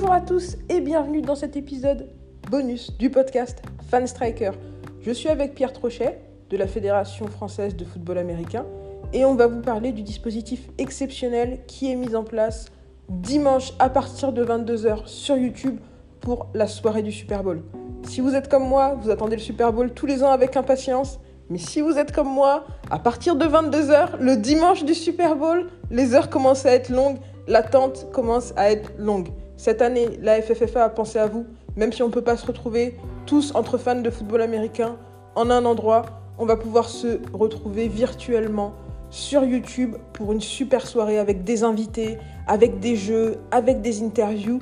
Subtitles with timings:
[0.00, 2.08] Bonjour à tous et bienvenue dans cet épisode
[2.50, 3.60] bonus du podcast
[3.90, 4.52] Fan Striker.
[5.02, 8.64] Je suis avec Pierre Trochet de la Fédération française de football américain
[9.12, 12.72] et on va vous parler du dispositif exceptionnel qui est mis en place
[13.10, 15.78] dimanche à partir de 22h sur YouTube
[16.22, 17.62] pour la soirée du Super Bowl.
[18.04, 21.20] Si vous êtes comme moi, vous attendez le Super Bowl tous les ans avec impatience.
[21.50, 25.68] Mais si vous êtes comme moi, à partir de 22h, le dimanche du Super Bowl,
[25.90, 29.28] les heures commencent à être longues, l'attente commence à être longue.
[29.60, 31.44] Cette année, la FFFA a pensé à vous,
[31.76, 32.96] même si on ne peut pas se retrouver
[33.26, 34.96] tous entre fans de football américain
[35.34, 36.06] en un endroit,
[36.38, 38.72] on va pouvoir se retrouver virtuellement
[39.10, 44.60] sur YouTube pour une super soirée avec des invités, avec des jeux, avec des interviews.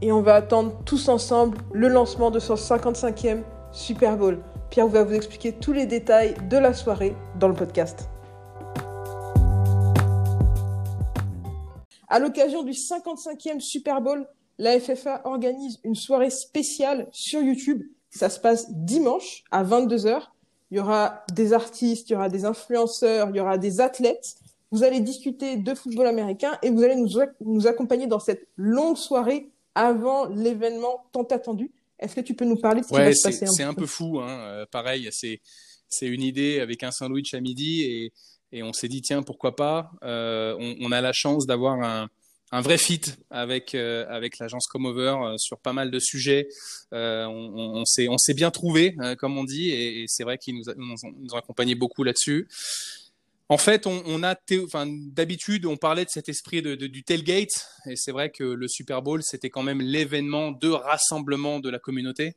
[0.00, 4.38] Et on va attendre tous ensemble le lancement de son 55e Super Bowl.
[4.70, 8.08] Pierre va vous expliquer tous les détails de la soirée dans le podcast.
[12.12, 17.84] À l'occasion du 55e Super Bowl, la FFA organise une soirée spéciale sur YouTube.
[18.10, 20.20] Ça se passe dimanche à 22h.
[20.70, 24.34] Il y aura des artistes, il y aura des influenceurs, il y aura des athlètes.
[24.70, 27.08] Vous allez discuter de football américain et vous allez nous,
[27.40, 31.70] nous accompagner dans cette longue soirée avant l'événement tant attendu.
[31.98, 33.86] Est-ce que tu peux nous parler de ce qui va se passer C'est un peu?
[33.86, 34.28] fou, hein.
[34.28, 35.40] Euh, pareil, c'est
[35.88, 38.12] c'est une idée avec un sandwich à midi et,
[38.52, 39.90] et on s'est dit tiens pourquoi pas.
[40.02, 43.00] Euh, on, a la chance d'avoir un, vrai fit
[43.30, 46.48] avec euh, avec l'agence Comover euh, sur pas mal de sujets.
[46.92, 50.64] Euh, on, s'est on s'est bien trouvé comme on dit et, c'est vrai qu'ils nous,
[50.76, 52.48] nous, nous, ont accompagné beaucoup là-dessus.
[53.48, 54.34] En fait, on, a,
[54.86, 59.02] d'habitude, on parlait de cet esprit de, du tailgate, et c'est vrai que le Super
[59.02, 62.36] Bowl, c'était quand même l'événement de rassemblement de la communauté.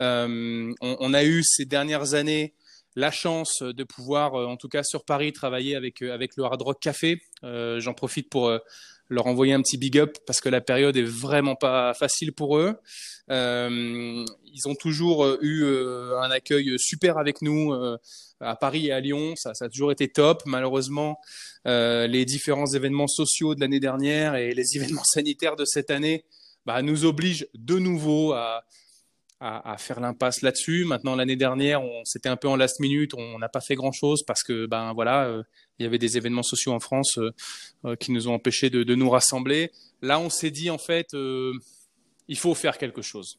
[0.00, 2.54] On, a eu ces dernières années
[2.96, 6.80] la chance de pouvoir, en tout cas sur Paris, travailler avec avec le Hard Rock
[6.80, 7.20] Café.
[7.44, 8.50] Euh, J'en profite pour
[9.12, 12.58] leur envoyer un petit big up parce que la période est vraiment pas facile pour
[12.58, 12.74] eux.
[13.30, 17.96] Euh, ils ont toujours euh, eu euh, un accueil super avec nous euh,
[18.40, 19.34] à Paris et à Lyon.
[19.36, 20.42] Ça, a toujours été top.
[20.46, 21.18] Malheureusement,
[21.66, 26.24] euh, les différents événements sociaux de l'année dernière et les événements sanitaires de cette année
[26.66, 28.64] bah, nous obligent de nouveau à,
[29.42, 30.84] à, faire l'impasse là-dessus.
[30.84, 34.22] Maintenant, l'année dernière, on c'était un peu en last minute, on n'a pas fait grand-chose
[34.22, 35.42] parce que ben voilà, euh,
[35.80, 37.30] y avait des événements sociaux en France euh,
[37.84, 39.72] euh, qui nous ont empêchés de, nous rassembler.
[40.00, 43.38] Là, on s'est dit en fait, il faut faire quelque chose.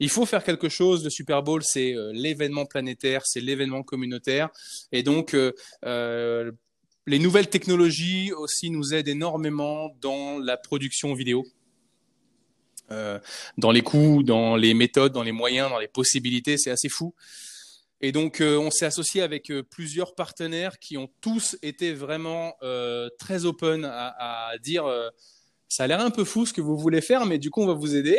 [0.00, 1.04] Il faut faire quelque chose.
[1.04, 4.48] Le Super Bowl, c'est l'événement planétaire, c'est l'événement communautaire,
[4.90, 5.36] et donc
[5.84, 11.46] les nouvelles technologies aussi nous aident énormément dans la production vidéo.
[12.90, 13.18] Euh,
[13.58, 17.14] dans les coûts, dans les méthodes, dans les moyens, dans les possibilités, c'est assez fou.
[18.00, 22.54] Et donc, euh, on s'est associé avec euh, plusieurs partenaires qui ont tous été vraiment
[23.18, 24.84] très open à dire
[25.76, 27.66] ça a l'air un peu fou ce que vous voulez faire, mais du coup, on
[27.66, 28.18] va vous aider.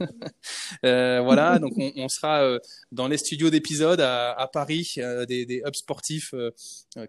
[0.86, 2.58] euh, voilà, donc on, on sera euh,
[2.90, 6.50] dans les studios d'épisodes à, à, Paris, euh, des, des, hubs sportifs euh,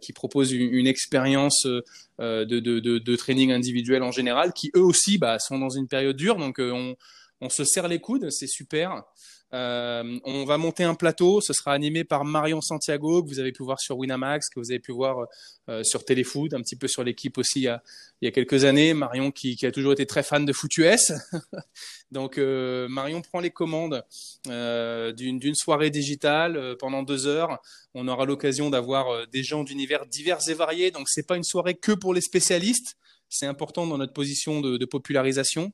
[0.01, 4.83] qui proposent une, une expérience de, de, de, de, training individuel en général, qui eux
[4.83, 6.97] aussi bah, sont dans une période dure, donc on,
[7.39, 9.05] on se serre les coudes, c'est super.
[9.53, 13.53] Euh, on va monter un plateau, ce sera animé par Marion Santiago, que vous avez
[13.53, 15.25] pu voir sur Winamax, que vous avez pu voir
[15.69, 17.79] euh, sur Téléfoot, un petit peu sur l'équipe aussi il
[18.21, 18.93] y, a, quelques années.
[18.93, 21.13] Marion qui, a toujours été très fan de foot US.
[22.11, 24.03] Donc euh, Marion prend les commandes
[24.45, 27.59] d'une soirée digitale pendant deux heures.
[27.93, 30.91] On aura l'occasion d'avoir des gens d'univers divers et variés.
[30.91, 32.97] Donc c'est pas une soirée que pour les spécialistes.
[33.29, 35.73] C'est important dans notre position de, popularisation.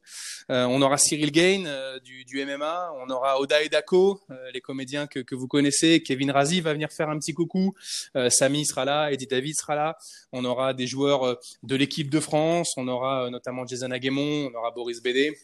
[0.50, 4.62] Euh, on aura Cyril Gain euh, du, MMA, on aura Oda et Dako, euh, les
[4.62, 6.02] comédiens que, vous connaissez.
[6.02, 7.74] Kevin Razi va venir faire un petit coucou.
[8.30, 9.97] Samy sera là, Eddie David sera là.
[10.31, 12.74] On aura des joueurs de l'équipe de France.
[12.78, 15.38] On aura notamment Jason Aguemon, on aura Boris Bédé.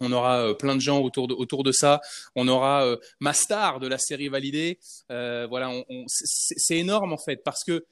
[0.00, 2.00] On aura plein de gens autour de, autour de ça.
[2.36, 4.78] On aura ma star de la série validée.
[5.08, 5.72] voilà,
[6.06, 7.84] c'est énorme en fait parce que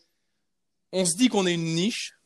[0.92, 2.16] on se dit qu'on est une niche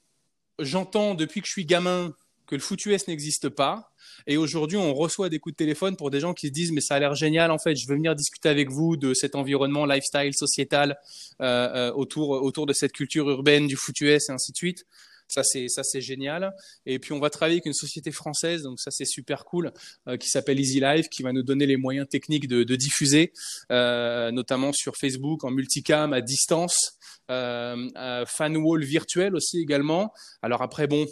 [0.61, 2.15] j'entends depuis que je suis gamin
[2.47, 3.93] que le foot US n'existe pas.
[4.27, 6.81] Et aujourd'hui, on reçoit des coups de téléphone pour des gens qui se disent mais
[6.81, 7.77] ça a l'air génial en fait.
[7.77, 10.99] Je veux venir discuter avec vous de cet environnement lifestyle sociétal
[11.41, 14.85] euh, euh, autour autour de cette culture urbaine du foot US et ainsi de suite.
[15.31, 16.53] Ça c'est ça c'est génial.
[16.87, 19.73] Et puis on va travailler avec une société française, donc ça c'est super cool,
[20.09, 23.33] euh, qui s'appelle Easy Life, qui va nous donner les moyens techniques de, de diffuser,
[23.71, 26.99] euh, notamment sur Facebook en multicam à distance,
[27.31, 30.13] euh, fan wall virtuel aussi également.
[30.43, 31.07] Alors après bon,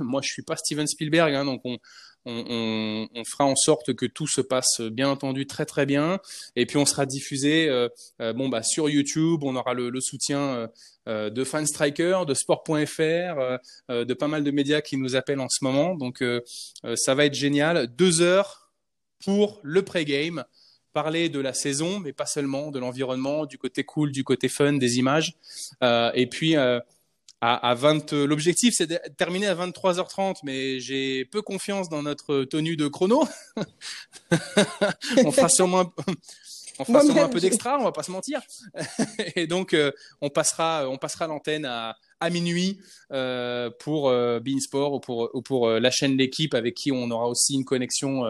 [0.00, 1.62] moi je suis pas Steven Spielberg, hein, donc
[2.26, 6.20] on fera en sorte que tout se passe bien entendu très très bien.
[6.56, 7.68] Et puis on sera diffusé
[8.18, 10.70] bon, bah, sur YouTube, on aura le, soutien
[11.06, 13.58] de Fanstriker, de Sport.fr,
[13.90, 15.96] de pas mal de médias qui nous appellent en ce moment.
[15.96, 16.24] Donc
[16.94, 17.88] ça va être génial.
[17.94, 18.70] Deux heures
[19.22, 20.44] pour le pré-game
[20.94, 24.74] parler de la saison, mais pas seulement, de l'environnement, du côté cool, du côté fun,
[24.74, 25.34] des images.
[25.82, 26.80] Euh, et puis, euh,
[27.44, 32.44] à, à 20, l'objectif, c'est de terminer à 23h30, mais j'ai peu confiance dans notre
[32.44, 33.28] tenue de chrono.
[35.22, 35.92] on fera sûrement,
[36.78, 38.40] on fera sûrement un peu d'extra, on va pas se mentir.
[39.36, 39.92] et donc, euh,
[40.22, 42.78] on passera, on passera l'antenne à, à minuit
[43.12, 47.28] euh, pour euh, Beansport ou pour, ou pour la chaîne L'équipe avec qui on aura
[47.28, 48.22] aussi une connexion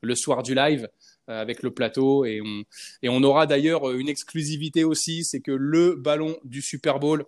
[0.00, 0.88] le soir du live.
[1.30, 2.24] Euh, avec le plateau.
[2.24, 2.64] Et on,
[3.02, 7.24] et on aura d'ailleurs euh, une exclusivité aussi, c'est que le ballon du Super Bowl,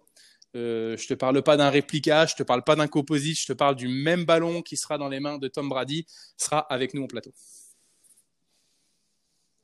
[0.55, 3.53] euh, je te parle pas d'un réplica, je te parle pas d'un composite, je te
[3.53, 6.07] parle du même ballon qui sera dans les mains de Tom Brady,
[6.37, 7.33] sera avec nous au plateau.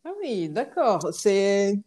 [0.04, 1.12] Ah oui, d'accord.
[1.12, 1.78] C'est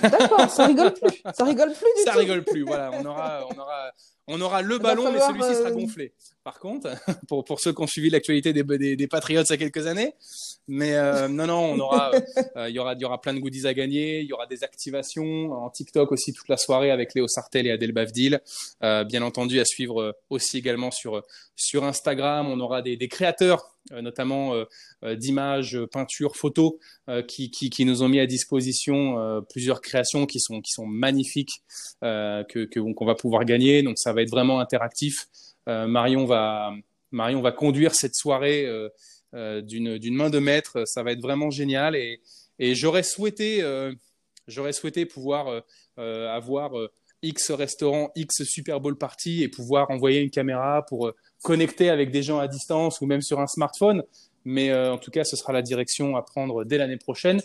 [0.00, 1.22] D'accord, ça rigole plus.
[1.34, 2.90] Ça rigole plus du ça rigole plus, voilà.
[2.92, 3.90] On aura, on aura,
[4.28, 6.12] on aura le ballon, mais celui-ci sera gonflé.
[6.44, 6.88] Par contre,
[7.28, 9.86] pour, pour ceux qui ont suivi l'actualité des, des, des Patriots il y a quelques
[9.86, 10.14] années,
[10.68, 12.12] mais euh, non, non, on aura,
[12.56, 14.20] euh, il y aura, y aura plein de goodies à gagner.
[14.20, 17.70] Il y aura des activations en TikTok aussi toute la soirée avec Léo Sartel et
[17.70, 18.40] Adèle Bavdil.
[18.82, 21.22] Euh, bien entendu, à suivre aussi également sur
[21.56, 22.46] sur Instagram.
[22.48, 24.54] On aura des, des créateurs, notamment
[25.02, 26.72] d'images, peintures, photos,
[27.28, 31.62] qui, qui, qui nous ont mis à disposition plusieurs créations qui sont qui sont magnifiques
[32.00, 33.82] que qu'on va pouvoir gagner.
[33.82, 35.26] Donc ça va être vraiment interactif.
[35.66, 36.72] Marion va
[37.12, 38.66] Marion va conduire cette soirée
[39.34, 40.84] euh, d'une main de maître.
[40.86, 41.96] Ça va être vraiment génial.
[41.96, 42.20] Et,
[42.58, 43.92] j'aurais souhaité, euh,
[44.72, 45.62] souhaité pouvoir
[45.98, 46.72] euh, avoir
[47.22, 51.12] X restaurant, X Super Bowl party et pouvoir envoyer une caméra pour
[51.42, 54.02] connecter avec des gens à distance ou même sur un smartphone.
[54.44, 57.40] Mais en tout cas, ce sera la direction à prendre dès l'année prochaine.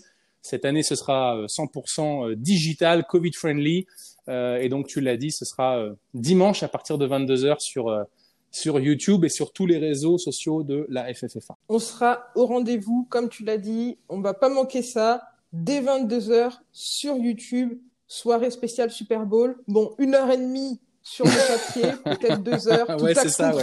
[0.47, 3.85] Cette année, ce sera 100% digital, Covid-friendly.
[4.27, 8.05] et donc, tu l'as dit, ce sera dimanche à partir de 22h sur,
[8.49, 11.57] sur YouTube et sur tous les réseaux sociaux de la FFFA.
[11.67, 15.21] On sera au rendez-vous, comme tu l'as dit, on va pas manquer ça,
[15.51, 19.57] dès 22h sur YouTube, soirée spéciale Super Bowl.
[19.67, 23.53] Bon, une heure et demie sur le papier, peut-être deux heures, tout ouais, ça,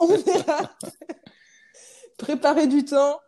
[0.00, 0.72] On verra.
[2.16, 3.20] Préparez du temps,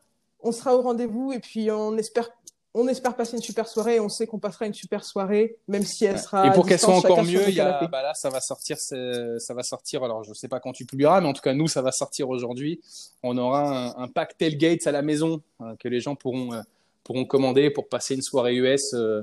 [0.42, 2.30] on sera au rendez-vous et puis on espère
[2.72, 3.98] on espère passer une super soirée.
[3.98, 6.46] On sait qu'on passera une super soirée, même si elle sera.
[6.46, 9.54] Et pour qu'elle soit encore mieux, il y a, bah là, ça va sortir, ça
[9.54, 10.04] va sortir.
[10.04, 12.28] Alors, je sais pas quand tu publieras, mais en tout cas, nous, ça va sortir
[12.28, 12.80] aujourd'hui.
[13.22, 16.60] On aura un, pack tailgates à la maison euh, que les gens pourront euh,
[17.04, 19.22] pourront commander pour passer une soirée US euh,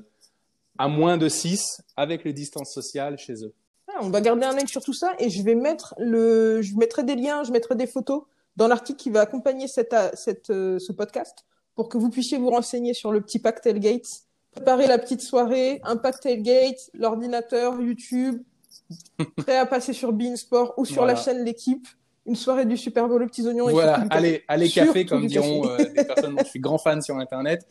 [0.78, 3.54] à moins de 6 avec les distances sociales chez eux.
[3.88, 6.76] Ah, on va garder un œil sur tout ça et je vais mettre le, je
[6.76, 8.24] mettrai des liens, je mettrai des photos
[8.58, 11.46] dans l'article qui va accompagner cette, cette, ce podcast
[11.78, 14.24] pour que vous puissiez vous renseigner sur le petit pack tailgate.
[14.52, 18.42] Préparer la petite soirée, un pack tailgate, l'ordinateur, YouTube,
[19.38, 21.88] prêt à passer sur Beansport ou sur la chaîne L'équipe.
[22.26, 23.70] Une soirée du Super Bowl aux petits oignons.
[23.70, 27.16] Voilà, allez, allez café, comme diront euh, des personnes dont je suis grand fan sur
[27.18, 27.66] Internet.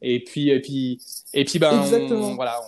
[0.00, 0.98] Et puis, et puis,
[1.32, 1.84] et puis, ben,
[2.34, 2.58] voilà,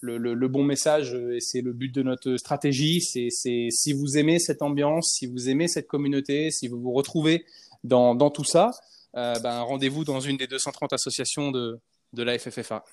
[0.00, 4.18] le, le, le, bon message, et c'est le but de notre stratégie, c'est si vous
[4.18, 7.44] aimez cette ambiance, si vous aimez cette communauté, si vous vous retrouvez
[7.82, 8.70] dans, dans tout ça,
[9.16, 11.78] euh, ben, rendez-vous dans une des 230 associations de,
[12.12, 12.84] de la FFFA.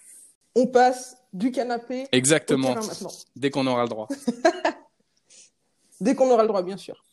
[0.55, 2.75] On passe du canapé Exactement.
[3.35, 4.07] Dès qu'on aura le droit.
[6.01, 7.03] Dès qu'on aura le droit, bien sûr.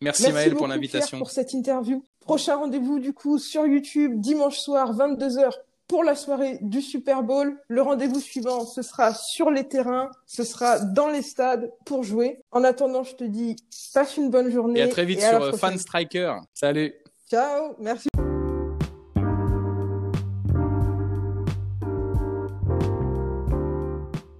[0.00, 1.18] Merci, Merci Maël pour l'invitation.
[1.18, 2.04] pour cette interview.
[2.20, 5.50] Prochain rendez-vous du coup sur YouTube dimanche soir 22h
[5.88, 7.58] pour la soirée du Super Bowl.
[7.68, 12.40] Le rendez-vous suivant, ce sera sur les terrains, ce sera dans les stades pour jouer.
[12.52, 13.56] En attendant, je te dis
[13.94, 14.80] passe une bonne journée.
[14.80, 16.36] Et à très vite sur euh, Fan Striker.
[16.54, 16.94] Salut.
[17.28, 18.08] Ciao, merci.